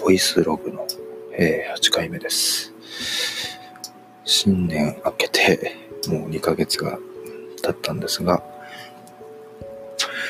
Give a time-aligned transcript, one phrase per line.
[0.00, 0.86] ボイスログの、
[1.32, 2.72] えー、8回目です。
[4.24, 5.76] 新年明けて
[6.08, 6.98] もう2ヶ月が
[7.62, 8.42] 経ったんですが、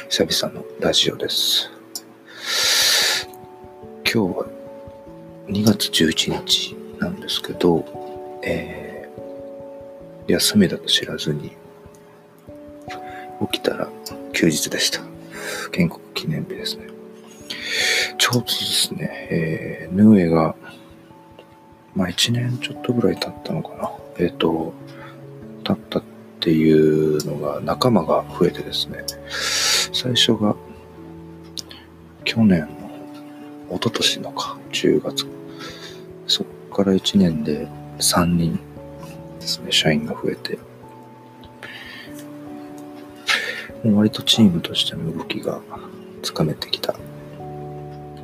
[0.09, 1.71] 久々のラジオです。
[4.13, 4.47] 今日は
[5.47, 7.85] 2月11日なんですけど、
[8.45, 11.53] えー、休みだと知らずに
[13.51, 13.89] 起きたら
[14.33, 15.01] 休日でした。
[15.71, 16.92] 建国記念日ですね。
[18.33, 20.57] ちょうですね、えー、ヌエが、
[21.95, 23.93] まあ1年ちょっとぐらい経ったのかな。
[24.19, 24.73] えっ、ー、と、
[25.65, 26.03] 経ったっ
[26.41, 29.05] ていうのが仲間が増えてですね、
[29.93, 30.57] 最初が
[32.25, 32.61] 去年
[33.69, 35.27] の、一昨年のか、10月。
[36.27, 38.59] そっから1年で3人
[39.41, 40.59] ですね、社員が増えて、
[43.85, 45.61] もう割とチームとしての動きが
[46.23, 46.95] つかめてきた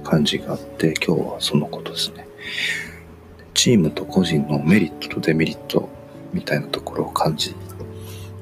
[0.09, 2.27] 感じがあって、今日はそのことですね。
[3.53, 5.91] チームと個人のメリットとデメリット
[6.33, 7.55] みたいなところを感じ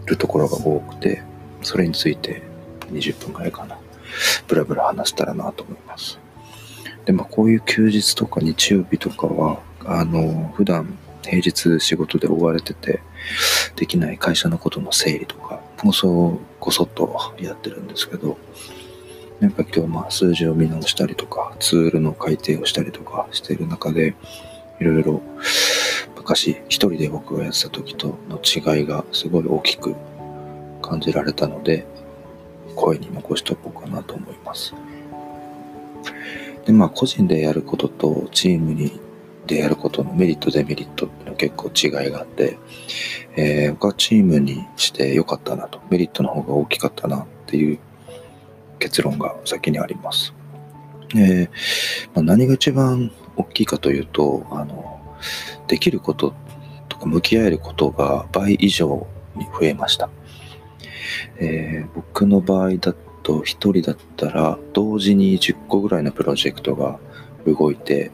[0.06, 1.22] るところが多くて、
[1.62, 2.42] それについて
[2.92, 3.78] 20分くらいかな、
[4.46, 6.20] ブラブラ話せたらなと思います。
[7.04, 13.00] で、まあこういう休日とか日曜日とかは、あの、普段平日仕事で追われてて、
[13.74, 18.38] できない会社のことの整理とか、放送こそっとやってるんですけど、
[19.40, 24.14] やっぱ今日まあ数字を見直したりとか、ツールの改定をしたりとかしている中で、
[24.80, 25.22] いろいろ
[26.16, 29.94] 昔一人で僕がやってた時との違いがすごい大きく
[30.82, 31.86] 感じられたので、
[32.74, 34.74] 声に残しておこうかなと思います。
[36.64, 39.00] で、まあ個人でやることとチームに
[39.46, 42.58] でやることのメリット、デメリットっての結構違いがあって、
[43.36, 47.78] えー、僕はチームにしてよかったなと、メリットの方が大きかったなっていう
[48.78, 50.34] 結論が先にあります。
[51.14, 51.48] えー
[52.14, 55.00] まあ、何が一番大きいかというと、あの、
[55.68, 56.34] できること
[56.88, 60.08] とか向き合えることが倍以上に増えました。
[61.38, 66.98] えー、僕の場合だと1人だったら同時に10個ぐらいのプロジェクトが
[67.46, 68.10] 動いて、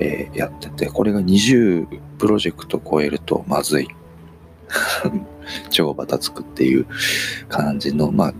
[0.00, 1.86] えー、やってて、これが20
[2.18, 3.88] プロジェクト超えるとまずい。
[5.70, 6.86] 超バタつくっていう
[7.48, 8.34] 感じの、まあ、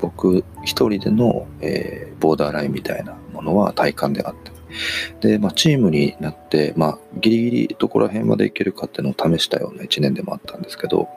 [0.00, 4.54] 僕一人での、えー、ボーダーラインみたいなものは体感であって。
[5.20, 11.08] で、まあ、チームになって、まあ、ギリギリどこら辺までいけるかっていうのを試したような一年でもあったんですけど、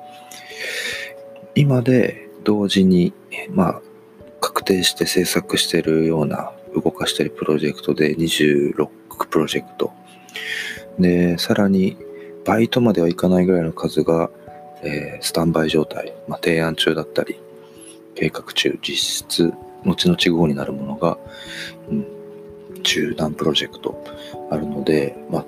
[1.55, 3.13] 今で同時に、
[3.49, 3.81] まあ、
[4.41, 8.87] 確定して制作してるような動かしてるプロジェクトで26
[9.29, 9.91] プロジェクト。
[10.99, 11.97] で、さらに、
[12.45, 14.29] バイトまではいかないぐらいの数が、
[14.83, 17.39] えー、スタンバイ状態、まあ、提案中だったり、
[18.17, 19.53] 計画中、実質、
[19.85, 21.19] 後々号になるものが、
[21.87, 24.03] うん、中断プロジェクト
[24.49, 25.45] あるので、まあ、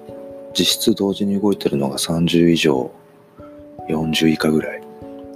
[0.54, 2.92] 実質同時に動いてるのが30以上、
[3.90, 4.84] 40以下ぐらい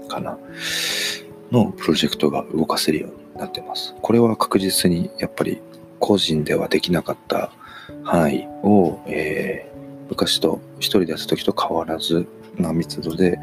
[0.08, 0.38] かな、
[1.52, 3.96] のプロジェクトが動かせるようになってます。
[4.00, 5.60] これは確実にやっぱり
[6.00, 7.52] 個人ではできなかった
[8.04, 12.28] 範囲を、えー、昔と一人でやった時と変わらず
[12.60, 13.40] な密度で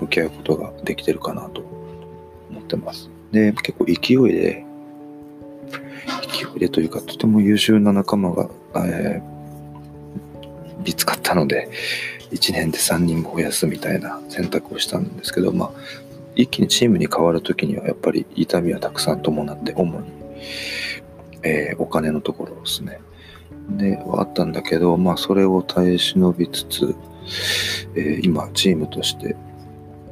[0.00, 1.60] 向き合うことができてるかなと
[2.50, 3.10] 思ってます。
[3.32, 4.64] で、結構勢いで、
[6.22, 11.68] 勢いでというか、とても優秀な仲間が、えー、見つかったので、
[12.30, 15.70] 1年で3人も増やすみたいな選択をしたんですけど、まあ、
[16.34, 20.06] 一気にチームに変わるときにはやっぱり痛みはたくさん伴って、主に、
[21.42, 23.00] えー、お金のところですね。
[23.70, 26.94] で、はあったんだけど、まあ、それを耐え忍びつつ、
[27.94, 29.36] えー、今、チームとして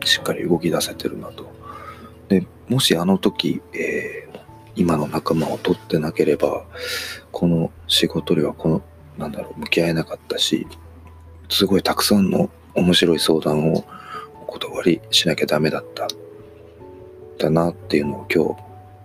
[0.05, 1.54] しっかり動き出せてるなと。
[2.29, 4.41] で、もしあの時、えー、
[4.77, 6.65] 今の仲間を取ってなければ、
[7.33, 8.83] この仕事ではこの、
[9.19, 10.67] なんだろう、向き合えなかったし、
[11.49, 13.85] すごいたくさんの面白い相談を
[14.43, 16.09] お断りしなきゃダメだった。
[17.39, 18.65] だなっていうのを今日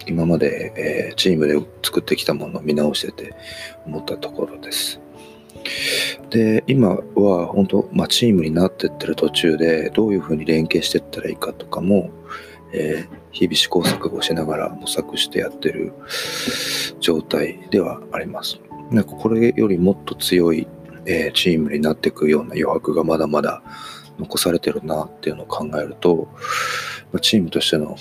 [0.09, 3.35] 今まで、えー、チームで作ってきたものを見直してて
[3.85, 4.99] 思ったところです。
[6.29, 12.09] で、今は本当、まあ、チームになってってる途中でどういうふうに連携してったらいいかとかも、
[12.73, 15.93] えー、日々試行錯誤しながら模索してやってる
[16.99, 18.59] 状態ではあります。
[18.91, 20.67] なんかこれよりもっと強い、
[21.05, 23.61] えー、チームになっていくような余白がまだまだ
[24.17, 26.27] 残されてるなっていうのを考えると、
[27.11, 27.95] まチームとしての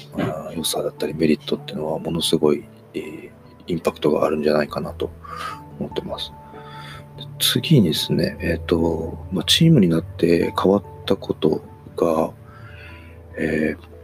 [0.55, 2.65] 良さだったりメリットっていうのはものすごい、
[2.95, 3.31] えー、
[3.67, 5.11] インパクトがあるんじゃないかなと
[5.79, 6.33] 思ってます。
[7.39, 11.63] 次にですね、えっ、ー、と、ま、チームになって変わったこと
[11.97, 12.33] が、
[13.37, 13.98] えー、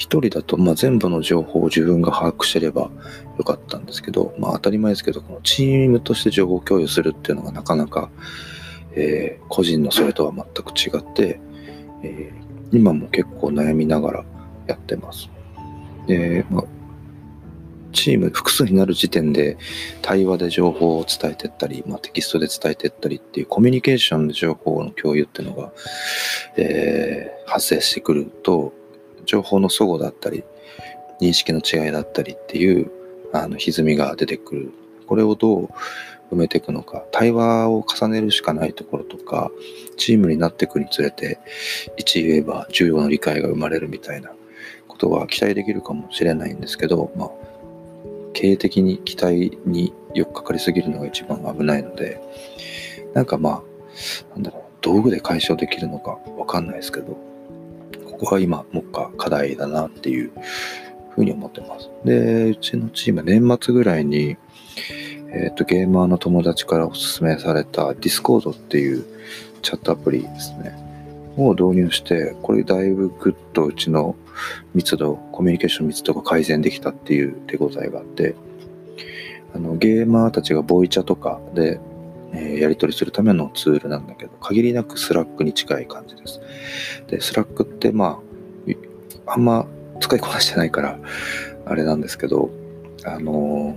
[0.00, 2.90] 一人だと、まあ、全部の情報を自分が把握してれば
[3.36, 8.10] よかったんですけど、まあ、当たり前ですけど、このチームとして情報共有するっていうのがなかなか、
[8.94, 11.38] えー、個人のそれとは全く違って、
[12.02, 14.24] えー、今も結構悩みながら
[14.68, 15.28] やってます。
[16.06, 16.64] で、まあ、
[17.92, 19.58] チーム複数になる時点で
[20.00, 25.72] 対話で情報を伝えてったり、まあ、テキストで伝えてったりっていうコミュニケーションで情報の共有っていうのが、
[26.56, 28.72] えー、発生してくると
[29.24, 30.44] 情報の齟齬だったり
[31.20, 32.90] 認識の違いだったりっていう
[33.32, 34.72] あの歪みが出てくる。
[35.06, 35.68] これをどう
[36.32, 37.04] 埋めていくのか。
[37.10, 39.50] 対話を重ねるしかないところとか
[39.96, 41.40] チームになっていくにつれて
[41.96, 44.32] 一言えば重要な理解が生まれるみたいな
[44.86, 47.30] ことは期待できるかもしれないんですけど、まあ、
[48.32, 52.20] 経営的に期待によっかかりすぎるのが一番危ないので、
[53.14, 57.16] なんかまあ、なんだろう、道具で解消できるのかわかんないですけど、
[58.20, 60.30] ここは今、目下課題だなっていう
[61.14, 61.88] ふうに思ってます。
[62.04, 64.36] で、うちのチーム、年末ぐらいに、
[65.32, 69.06] えっ、ー、と、ゲーマーの友達からおすすめされた Discord っていう
[69.62, 70.78] チャットアプリですね。
[71.38, 74.14] を導入して、これだいぶぐっとうちの
[74.74, 78.34] 密度、コミュニケーション密度が改善できたっていう手応えがあって、
[79.54, 81.80] あのゲーマーたちがボイチャとかで、
[82.34, 86.40] えー、やり取りするためのツールなんだけど、限りなく Slack に近い感じです。
[87.08, 88.20] で、 Slack ってま
[89.26, 89.66] あ、あんま
[90.00, 90.98] 使いこなしてないから、
[91.66, 92.50] あれなんですけど、
[93.04, 93.76] あの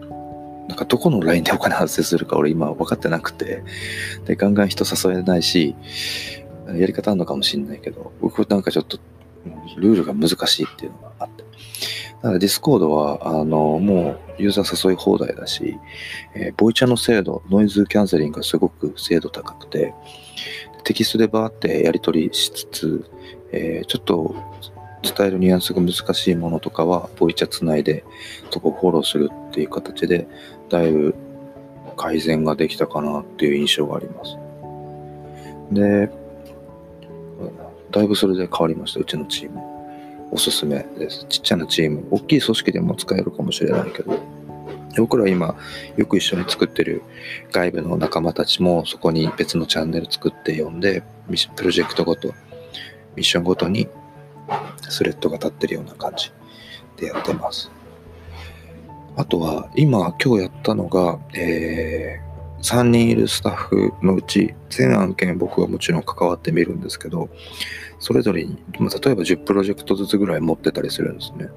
[0.00, 3.62] ー、なんかどこのラインでお金発生するか俺今分かってなくて、
[4.26, 5.74] で、ガンガン人誘えないし、
[6.66, 8.98] やり方あるのかもしんないけど、僕なんかちょっと
[9.76, 11.41] ルールが難しいっていうのがあって。
[12.22, 15.76] だから Discord は、あの、もうユーザー誘い放題だし、
[16.34, 19.92] えー、ボイチャの精度、ノイズキャンセリングがすごく精度高くて、
[20.84, 23.10] テキストでバーってやり取りしつつ、
[23.50, 24.34] えー、ちょっと
[25.02, 28.04] 伝えるニュアンスが難しいものとかは、ボイチャつないで、
[28.50, 30.28] そこフォローするっていう形で、
[30.68, 31.16] だいぶ
[31.96, 34.36] 改善ができたかなっていう印象があります。
[35.72, 36.08] で、
[37.90, 39.71] だいぶそれで変わりました、うちのチーム。
[40.34, 41.26] おすすめです。
[41.28, 44.18] ちっちゃなチーム、大きい組織でも使えるかもしれないけど、
[44.96, 45.54] 僕ら今
[45.98, 47.02] よく一緒に作ってる
[47.52, 51.02] 外部の仲間たちもそこに別のチャンネル作って呼んで、
[51.54, 52.28] プロジェクトごと、
[53.14, 53.88] ミッションごとに
[54.88, 56.32] スレッドが立ってるような感じ
[56.96, 57.70] でやってます。
[59.16, 62.32] あとは今今日やったのが、えー
[62.62, 67.28] 3人いるスタッフのうち全案件僕はもちろん関わってみるんですけど
[68.02, 71.48] それぞれに、まあ、例えば10プロジェクトずつぐらい持ってたりするんですね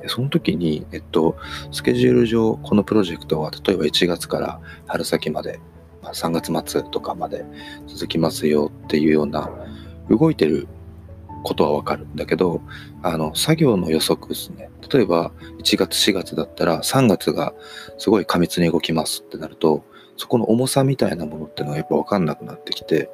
[0.00, 1.36] でその時に、えっと、
[1.72, 5.60] スケジュール上このプロジェクトは例えば1月から春先まで、
[6.02, 7.44] まあ、3月末とかまで
[7.86, 9.50] 続きますよっていうような
[10.10, 10.68] 動いてる
[11.44, 12.60] ことはわかるんだけど、
[13.02, 14.70] あの、作業の予測ですね。
[14.92, 17.54] 例えば、1月4月だったら、3月が
[17.98, 19.84] すごい過密に動きますってなると、
[20.18, 23.08] そこの重さみたいなものっていうのはやっぱ分かんなくなってきて、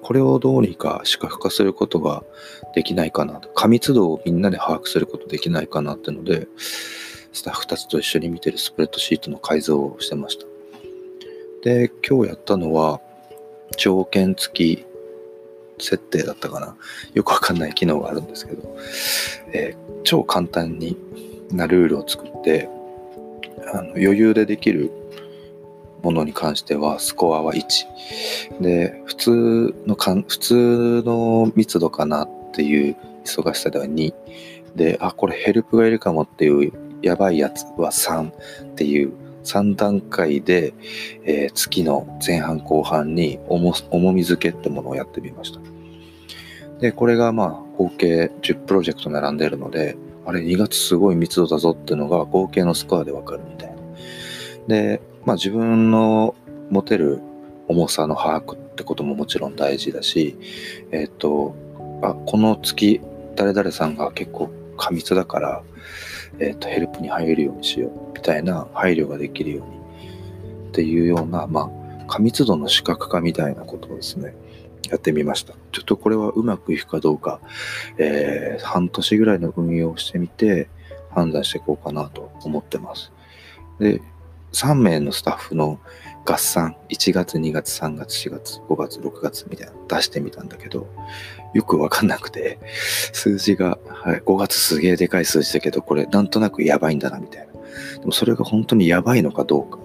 [0.00, 2.22] これをどうにか視覚化することが
[2.74, 6.46] できないかなと、過密度をみんなで把握することできないかなっていうので、
[7.32, 10.46] スタッフたちと一緒に見てるスプレッドシートの改造をしてました。
[11.62, 13.00] で、今日やったのは、
[13.76, 14.86] 条件付き
[15.78, 16.76] 設定だったかな。
[17.14, 18.76] よくわかんない機能があるんですけど、
[19.52, 20.96] えー、超簡単に
[21.50, 22.68] なルールを作って、
[23.72, 24.90] あの余裕でできる
[26.02, 28.60] ものに関してはスコアは1。
[28.60, 34.14] で、普通のかん、普通の密度かなっていう忙しさでは2。
[34.76, 38.34] で、あ、これヘルプがいるかもっていうやばいやつは3っ
[38.74, 39.12] ていう
[39.44, 40.74] 3段階で、
[41.24, 45.60] えー、月の前半後半に重重み付けってものをやってみました。
[46.80, 53.76] で、これがまあ合計10プロジェクト並んでるので、あれ2月すごい密度だぞっていうのが合計のスコアでわかるみたいな。
[54.68, 56.34] で、まあ自分の
[56.70, 57.20] 持てる
[57.68, 60.36] 重さの把握ってことももちろん大事だし、
[60.90, 61.54] えっ、ー、と、
[62.02, 63.00] あ、この月
[63.36, 65.62] 誰々さんが結構過密だから、
[66.38, 69.80] えっ、ー、と、ヘルプに入るようにしようみたいな配慮ができるように
[70.68, 74.34] っていうような、まあ、過密度の視覚化みたいなことをですね、
[74.90, 75.54] やってみました。
[75.72, 77.40] ちょっとこれはうまくいくかどうか、
[77.98, 80.68] えー、半年ぐらいの運用をしてみて
[81.10, 83.12] 判断していこうかなと思ってます。
[83.78, 84.00] で、
[84.52, 85.78] 3名のスタッフの
[86.24, 90.86] 合算、1月、2月、3月、4月、5月、6月みたいな出してみたんだけど、
[91.54, 92.58] よくわかんなくて、
[93.12, 97.50] 数字が、はい、5月すげえでかい数字だけど、これなんとなくやばいんだなみたいな。
[98.00, 99.78] でもそれが本当にやばいのかどうか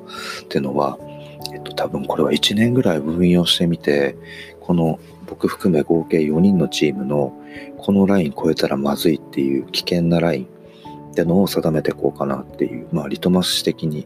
[0.44, 1.00] っていうのは、
[1.54, 4.16] えっと多分これは1年ぐらい運用してみて、
[4.62, 7.34] この僕含め合計4人のチームの
[7.78, 10.48] このライン超えたらまずいっていう危険なライン
[11.16, 14.06] ってのを定めていこうかなっていう、まあ、リトマス的に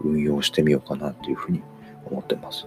[0.00, 1.62] 運用してみようかなっていうふうに
[2.06, 2.66] 思ってます。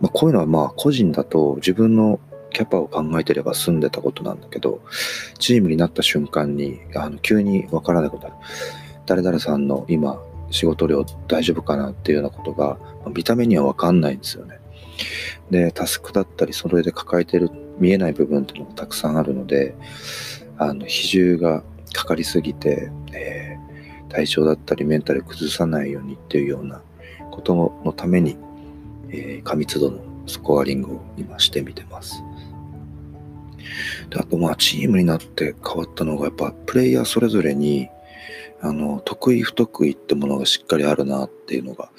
[0.00, 4.80] まあ、こういうのはまあ個人だと自分のキャパを考えてれば済んでたことなんだけど、
[5.38, 8.36] チームになった瞬間に、あの急にわからないことある。
[9.04, 10.18] 誰々さんの今、
[10.50, 14.58] 仕事量大丈夫かなっていうようなことがま、見た目にはわかんないんですよね。
[15.50, 19.74] で、タスクだったり、それで抱えてる見えない部分っていうのがたくさんあるので、
[20.56, 21.62] あの、比重が
[21.96, 26.82] かかりすぎて、えー、体調だったりメンタル崩さないようにっていうような
[27.30, 28.36] ことのために、
[29.08, 32.22] えー、過密度のスコアリングを今してみてます。
[34.10, 37.88] であとまあチームになって変わったのがやっぱプレイヤーそれぞれに
[38.60, 41.90] あの得意不得意ってものがしっかりあるなっていうのが、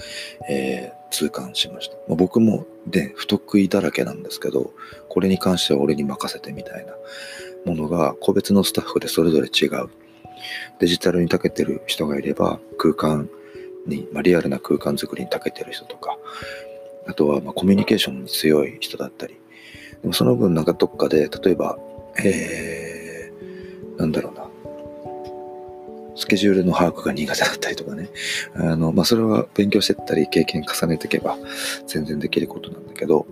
[0.50, 1.96] えー、痛感しました。
[2.08, 4.74] まあ、僕もで不得意だらけなんですけど
[5.10, 6.94] これに関しては俺に任せてみたいな
[7.68, 9.90] ものが個別のスタッフでそれぞれ違う。
[10.80, 13.30] デジタルに長けてる人がいれば空間
[13.86, 16.18] に、まあ、リアルな空間づくりに長けてる人とか
[17.08, 19.36] あとはまコミュニケーションに強い人だったり
[20.02, 21.78] でもその分なんかどっかで例えば
[22.24, 24.48] えー、なんだろうな
[26.16, 28.10] スケジュールの把握が苦手だったりとかね。
[28.56, 31.38] あの、まあ、それは勉強してったり経験重ねていけば
[31.86, 33.28] 全然できることなんだけど、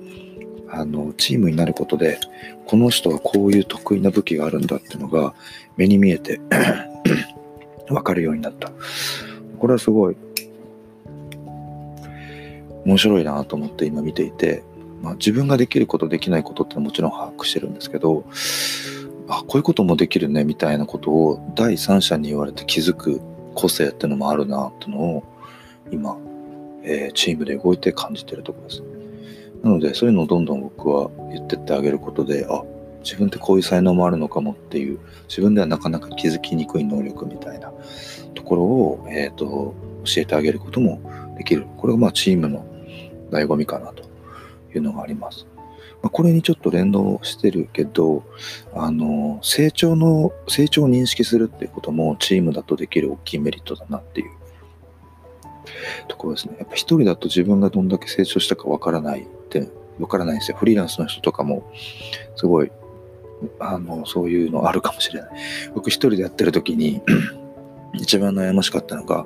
[0.75, 2.19] あの、チームになることで、
[2.65, 5.33] この人はこういう得意な武器があるんだっていうのが
[5.77, 6.41] 目に見えて
[7.89, 8.71] わかるようになった。
[9.59, 10.17] これはすごい
[12.85, 14.63] 面白いなと思って今見ていて、
[15.01, 18.25] まあ、自分ができることできないことってもちろん把握してるんですけど、
[19.27, 23.21] あ、こういうこともできるねみたいなことを第三者に言われて気づく
[23.55, 25.23] 個性っていうのもあるなっていうのを
[25.91, 26.17] 今、
[26.83, 28.83] えー、チームで動いて感じてるところです。
[29.63, 32.63] なので、そういうのをどんどん僕は言ってってあげることで、あ、
[33.03, 37.71] 自分ってこういう才能もあるのかもっていう、自分ではなかなか気づきにくい能力みたいな
[38.33, 41.01] ところを、えっ、ー、と、教えてあげることも
[41.37, 41.65] できる。
[41.77, 42.65] これがまあチームの
[43.31, 44.03] 醍醐味かなと
[44.73, 45.47] いうのがあります。
[46.01, 48.23] ま、これにちょっと連動してるけど、
[48.73, 54.31] あの、成長の、成長を認識するっていうこともチームだとできる大きいメリットだなっていう
[56.07, 56.55] ところですね。
[56.59, 60.57] やっぱ一人だと自分がどんだけ成長したかわからないって、わからないんですよ。
[60.57, 61.69] フリーランスの人とかも、
[62.35, 62.71] すごい、
[63.59, 65.29] あの、そういうのあるかもしれない。
[65.73, 67.01] 僕一人でやってる時に
[67.93, 69.25] 一番悩ましかったのが、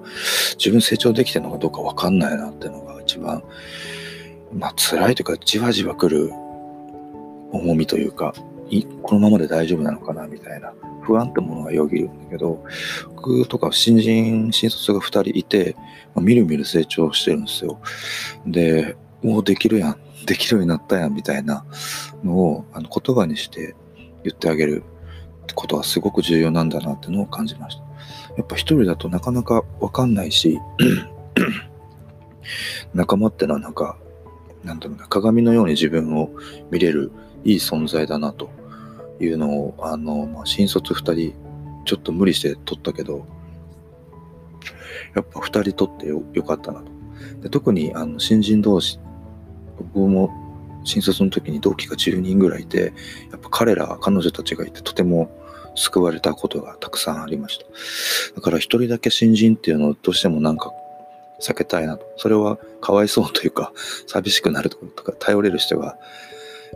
[0.58, 3.44] 自分成長できてるのかどうかわかんないなっていうのが一番、
[4.54, 6.32] まあ辛いというか、じわじわ来る
[7.52, 8.34] 重みというか、
[9.02, 10.74] このままで大丈夫なのかなみたいな
[11.10, 12.64] 不安ってものがよぎるんだけど、
[13.16, 15.76] 僕とか新人、新卒が2人いて、
[16.14, 17.82] まあ、みるみる成長してるんですよ。
[18.46, 19.98] で、もうできるやん、
[20.28, 21.66] できるようになったやんみたいな
[22.24, 23.76] のをあの言葉にして
[24.24, 24.84] 言ってあげる
[25.44, 27.84] ってことはすごく重要なんだなってのを感じました。
[28.38, 30.60] やっぱ一人だとなかなかわかんないし、
[32.94, 33.98] 仲間ってのはなんか、
[34.64, 36.30] なんだろうな、鏡のように自分を
[36.70, 37.12] 見れる
[37.44, 38.52] いい存在だなと
[39.20, 41.34] いうのを、あの、まあ、新卒2人、
[41.86, 43.26] ちょっと無理して取ったけど、
[45.16, 46.92] やっぱ2人取ってよよかったなと。
[47.42, 49.00] で特にあの新人同士、
[49.78, 50.30] 僕も
[50.84, 52.94] 新卒の時に同期が10人ぐらいいて、
[53.32, 55.30] やっぱ彼ら、彼女たちがいてとても
[55.76, 57.66] 救われたことがたくさんありました。
[58.36, 60.72] だから一人だけ新人っていうのをどうしてもなんか
[61.42, 62.06] 避けたいなと。
[62.18, 63.72] それはかわいそうというか、
[64.08, 65.98] 寂しくなるとか、頼れる人が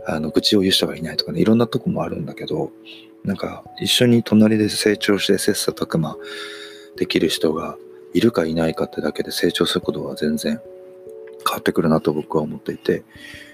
[0.06, 2.70] あの、愚痴を言う人がいないとかね、いろんなとこもあるんだけど、
[3.24, 6.16] なんか、一緒に隣で成長して切磋琢磨
[6.96, 7.76] できる人が
[8.12, 10.60] いるかいないかってだけで成長することは全然
[11.46, 13.02] 変わってくるなと僕は思っていて、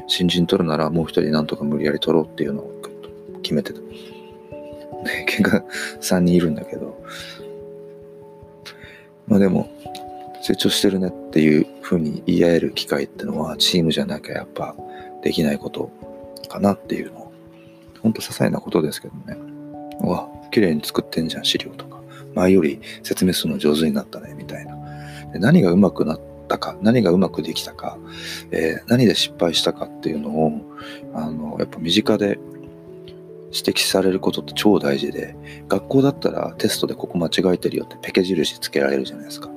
[0.06, 2.82] 新人取るならもう一人なんとか無理やり取ろうっていうのを
[3.42, 3.80] 決めてた。
[3.80, 5.64] ね、喧嘩
[6.00, 7.02] 3人いるんだけど、
[9.26, 9.70] まあでも、
[10.42, 14.75] 成長してるねっていうふうに言い合える機会ってのはチームじゃなきゃやっぱ
[15.23, 15.92] できないこと
[16.50, 17.33] かなっていうのを、
[18.02, 19.38] ほんと些細なことですけどね。
[20.02, 22.00] うわ、綺麗に作ってんじゃん、資料とか。
[22.35, 24.76] 前より説明するの上手になったね、みたいな。
[25.33, 27.99] で何がうまくなったか、何がうまくできたか、
[28.50, 30.52] えー、何で失敗したかっていうのを、
[31.14, 32.38] あの、やっぱ身近で
[33.52, 35.37] 指摘されることって超大事で、
[35.69, 39.50] 学校だったらテストでここ間違えてるよってペケ印つけられるじゃないですか。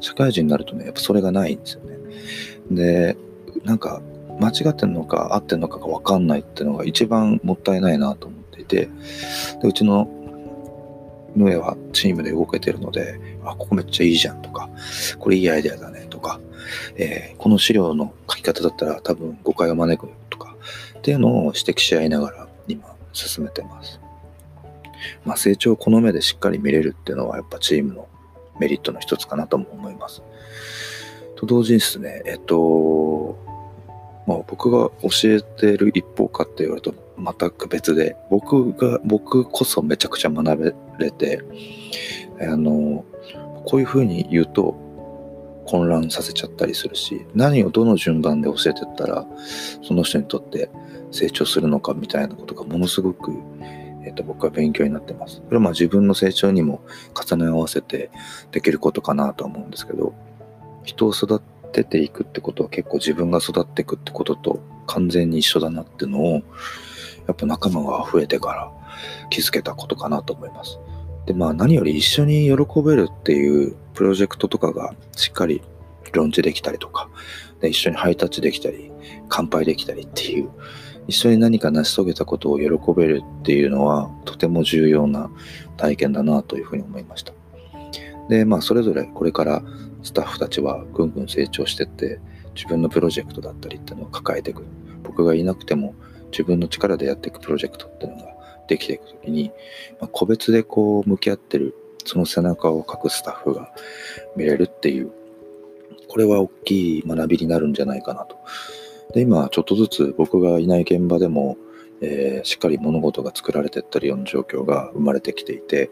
[0.00, 1.98] 社会人になるとね、やっぱそれがないんですよね。
[2.70, 3.16] で、
[3.64, 4.00] なんか
[4.42, 8.88] 間違ってんのか合ってんのかが分かんないっていうのが一番もったいないなと思っていて
[9.60, 10.08] でうちの
[11.36, 14.68] ヌエはチームで動けてるのであここめっちゃいいじゃんとか
[15.18, 16.40] これいいアイデアだねとか、
[16.96, 20.56] えー、この資料の書き方だったら多分誤解を招くとか
[20.98, 24.00] っていうのを指摘し合いながら今進めてます。
[25.24, 28.08] まあ、成長をこの目でしっかり見れるっていうのはやっぱチームの
[28.60, 30.22] メリットの一つかなとも思います。
[31.36, 33.36] と同時にですね、えっと、
[34.26, 41.40] まあ、僕が教えてる一方かって言われると全く別で、僕が、僕こそめちゃくちゃ学べれて、
[42.40, 43.04] あの、
[43.64, 44.76] こういうふうに言うと
[45.66, 49.26] 混乱させちゃったりするし、何をどの順番で教えてったら、
[49.82, 50.70] その人にとって
[51.10, 53.32] 成長するのかみたいなことがものすごく、
[54.04, 55.40] えっと、僕は勉強になってます。
[55.42, 56.80] これはまあ自分の成長にも
[57.14, 58.10] 重ね合わせて
[58.50, 60.12] できることかなと思うんですけど、
[60.84, 61.40] 人を育
[61.72, 66.42] てていくってことは結構自分が育っていくってことと完全に一緒だなっていうのを、
[67.26, 68.70] やっぱ仲間が増えてから
[69.30, 70.78] 気づけたことかなと思います。
[71.26, 75.62] で、まあ何より一緒に喜べるっていうプロジェクトとかがしっかり
[76.12, 77.08] ローンチできたりとか、
[77.60, 78.90] で一緒にハイタッチできたり、
[79.28, 80.50] 乾杯できたりっていう、
[81.08, 85.30] 一緒に何か成し遂げたことを喜べるっていうのはとても重要な
[85.76, 87.32] 体験だなというふうに思いました。
[88.28, 89.62] で、まあそれぞれこれから
[90.02, 92.20] スタッフたちはぐんぐん成長してって
[92.54, 94.64] 自分のプロジェクトだったりっていうのを抱えていく。
[95.02, 95.94] 僕がいなくても
[96.30, 98.32] 自分の力でやっていくプロジェクトっていうのが
[98.68, 99.50] できていくときに、
[100.00, 103.72] まあ、個別でこう向き合ってるその背中を描くスタッフが
[104.36, 105.12] 見れるっていう
[106.08, 108.36] これは大きい学びになるんじゃないかなと。
[109.14, 111.56] で今ちょっとずつ僕がいない現場でも、
[112.00, 115.90] えー、しっかり物事が作られていったりような状況が生まれてきていて、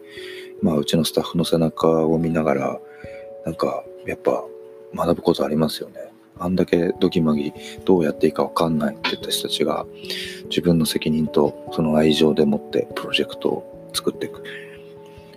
[0.61, 2.79] まあ、うちのスタッフの背中を見ながら
[3.45, 4.43] なんかやっぱ
[4.95, 6.11] 学ぶことありますよね。
[6.39, 7.53] あんだけドギマギ
[7.85, 9.85] どうやっていいか分かんないって言った人たちが
[10.45, 14.43] 自分の責任とその愛情でもってプロジェクトを作っていく。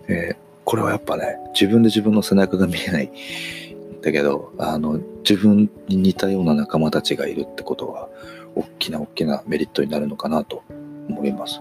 [0.08, 4.00] えー、これはやっぱね、自分で自分の背中が見えないん。
[4.00, 8.08] だけど、あの、自分に似たような仲間たちがいるってことは、
[8.54, 10.62] 大きな大きなメリットになるのかなと
[11.08, 11.60] 思います。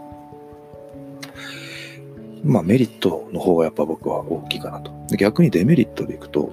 [2.44, 4.92] まあメリットの方がやっぱ僕は大きいかなと。
[5.16, 6.52] 逆にデメリットでいくと、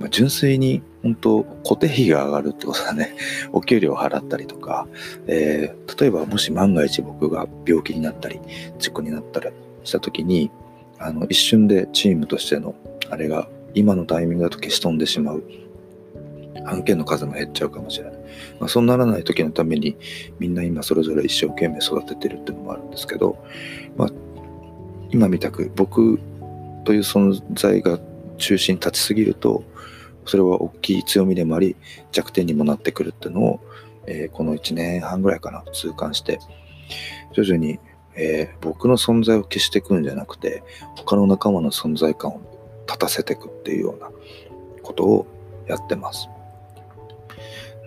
[0.00, 3.14] まあ、純粋に本当固定費が上がるってことだね。
[3.52, 4.88] お給料を払ったりとか、
[5.26, 8.40] えー、例えばもし万が一僕が病気になったり、
[8.78, 9.48] 事故になったり
[9.84, 10.50] した時に、
[10.98, 12.74] あの、一瞬でチームとしての、
[13.10, 15.44] あれが今のタイミングだと消し飛んでしまう。
[16.66, 18.14] 案件の数も減っちゃうかもしれない。
[18.58, 19.96] まあ、そうならない時のために、
[20.38, 23.36] みんな今それぞれ一生懸命育ててるっていうのもあるんですけど、
[23.96, 24.08] まあ、
[25.10, 26.18] 今みたく僕
[26.84, 27.98] という存在が
[28.38, 29.64] 中心に立ちすぎると、
[30.26, 31.76] それは大きい強みでもあり
[32.12, 33.60] 弱点にもなってくるっていうのを、
[34.06, 36.38] えー、この1年半ぐらいかな痛感して
[37.32, 37.78] 徐々に、
[38.14, 40.62] えー、僕の存在を消していくんじゃなくて
[40.96, 42.40] 他の仲間の存在感を
[42.86, 44.10] 立たせていくっていうような
[44.82, 45.26] ことを
[45.66, 46.28] やってます。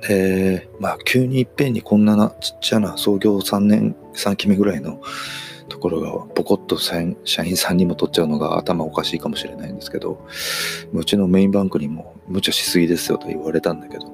[0.08, 5.02] で、まあ急にいっぺんにこんななちっちゃな創業3年3期目ぐらいの
[5.78, 10.26] ところがポコッと社員さんにも取っちゃうのが頭おかしいかもしれないんですけど
[10.92, 14.12] うちのメインバンクにも無茶しすぎですよと言われたんだけど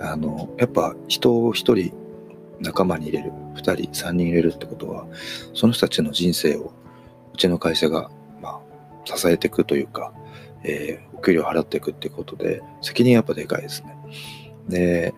[0.00, 1.94] あのやっぱ人を一人
[2.60, 3.72] 仲間に入れる2人
[4.06, 5.06] 3人入れるってことは
[5.54, 6.74] その人たちの人生を
[7.32, 8.10] うちの会社が、
[8.42, 10.12] まあ、支えていくというか、
[10.62, 13.96] えー、お給料払っていくってことで責任やっぱでかいですね。
[14.68, 15.14] で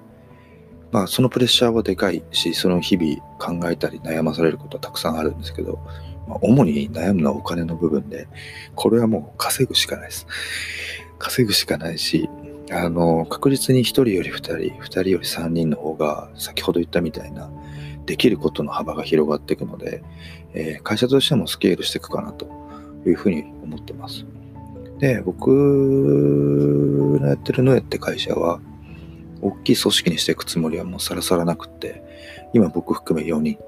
[0.94, 5.80] まあそのプレッシャーはでかいし、その日々考えたり悩まされることはたくさんあるんですけど、
[6.28, 8.28] まあ、主に悩むのはお金の部分で、
[8.76, 10.28] これはもう稼ぐしかないです。
[11.18, 12.30] 稼ぐしかないし、
[12.70, 17.50] あの、確実に1人より2人、2人より3人の方が、先ほど言ったみたいな、
[18.06, 20.04] できることの幅が広がっていくので、
[20.52, 22.46] えー、会社としてもスケールしていくかなと
[23.04, 24.24] いうふうに思ってます。
[25.00, 25.48] で、僕
[27.20, 28.60] のやってるノエって会社は、
[29.44, 32.02] 大きい組織にしていくつもりはもうさらさらなくって、
[32.54, 33.58] 今僕含め4人。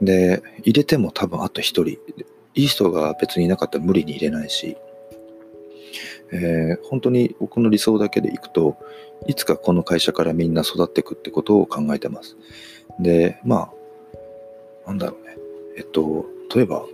[0.00, 1.84] で、入れても多分あと1人。
[2.54, 4.76] いい人が別にいなかったら無理に入れないし、
[6.32, 8.76] えー、本当に僕の理想だけでいくと、
[9.26, 12.36] いつかこの会社からみんな育っていくってことを考えてます。
[12.98, 13.70] で、ま
[14.86, 15.36] あ、なんだろうね。
[15.76, 16.88] えっと、例えば、う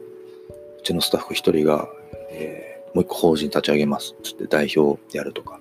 [0.83, 1.89] ちのスタッフ1人が、
[2.31, 5.61] えー、もう一個法人立ち上げますつって代表やるとか、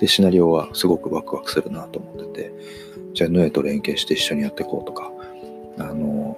[0.00, 2.52] で、シナリオはすごくワクワクするなと思ってて、
[3.12, 5.12] じゃあヌエと連携して一緒にやっていこうとか、
[5.78, 6.36] あの、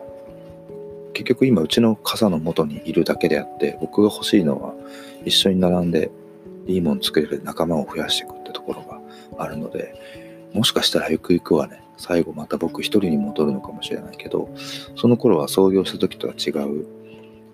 [1.13, 4.75] 結局今うちの傘の元にいるだけであって、僕が欲しいのは
[5.25, 6.11] 一緒に並んで
[6.67, 9.01] いいもの作れる仲間を増やしていくってところが
[9.39, 9.95] あるので、
[10.53, 14.49] もしかしたらゆくゆくはね、最後また僕一人に戻るのかもしれないけど、
[14.97, 16.87] その頃は創業した時とは違う、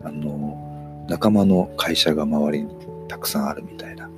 [0.03, 2.71] あの、仲間の会社が周りに
[3.09, 4.09] たくさんあるみたいな。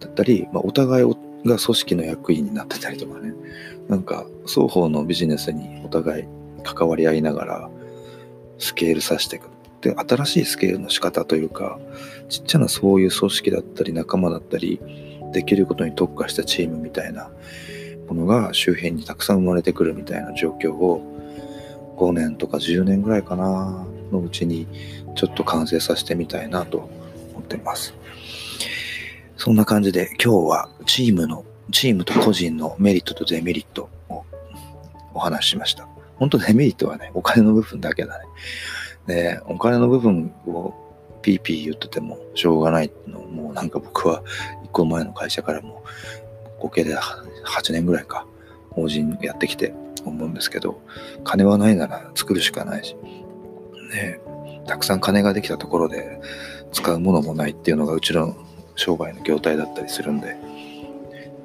[0.00, 1.04] だったり、まあ、お互い
[1.44, 3.32] が組織の役員になってたりとかね、
[3.88, 6.24] なんか双方のビジネスにお互い
[6.62, 7.70] 関わり合いながら
[8.58, 9.48] スケールさせていく。
[9.80, 11.78] で、新しいスケールの仕方というか、
[12.28, 14.80] ちっちゃなそういう組織だったり仲間だったり、
[15.32, 17.30] できることに特化したチームみたいな
[18.08, 21.02] ものが周辺にたくさん生まれてくるみたいな状況を
[21.96, 24.66] 5年とか10年ぐらいかなのうちに
[25.14, 26.88] ちょっと完成させてみたいなと
[27.34, 27.94] 思ってます。
[29.36, 34.24] そんな感じで今日はチームの、チームと個人のメリットとデメリットを
[35.14, 35.88] お話ししました。
[36.16, 38.24] 本当デメリットはね、お金の部分だけだね。
[39.06, 40.74] で、お金の部分を
[41.26, 44.22] ピーピー言っててもしょうがないのもうなんか僕は
[44.64, 45.82] 一個前の会社からも
[46.60, 48.28] 合計で8年ぐらいか
[48.70, 50.80] 法人やってきて思うんですけど
[51.24, 52.94] 金はないなら作るしかないし
[53.92, 54.20] ね
[54.68, 56.20] たくさん金ができたところで
[56.70, 58.36] 使うものもないっていうのがうちの
[58.76, 60.36] 商売の業態だったりするんで、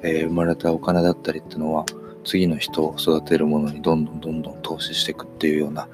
[0.02, 1.84] えー、生まれたお金だったりってのは
[2.24, 5.88] 次の人を育てるものにどんどんどんどん投資していくっていうような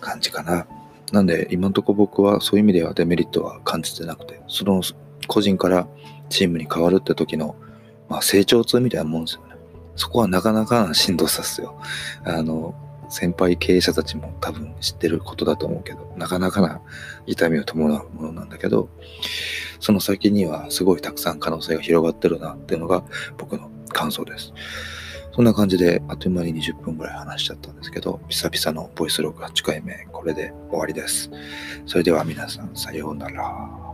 [0.00, 0.66] 感じかな。
[1.12, 4.82] なんで今のとこ僕はそういう意味ではデメリットは感じてなくて、その
[5.26, 5.86] 個人から
[6.28, 7.56] チームに変わるって時の、
[8.08, 9.56] まあ、成長痛みたいなもんですよね。
[9.96, 11.80] そこはなかなかなしんどさっすよ。
[12.24, 12.74] あの、
[13.10, 16.80] 先輩経営者たちも多分知ってることだと思うけど、なかなかな
[17.26, 18.88] 痛みを伴うものなんだけど、
[19.80, 23.04] その先にはすごいたくさん可能性が広がってるなっていうのが
[23.36, 24.52] 僕の感想です。
[25.32, 31.30] そんな感じで、あっという間に20分ぐらい話しちゃったんですけど、久々のボイスログ8回目、これで終わりです。
[31.86, 33.89] それでは皆さん、さようなら。